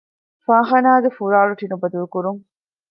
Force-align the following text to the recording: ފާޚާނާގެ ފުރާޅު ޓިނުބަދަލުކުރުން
ފާޚާނާގެ 0.45 1.09
ފުރާޅު 1.17 1.53
ޓިނުބަދަލުކުރުން 1.59 2.41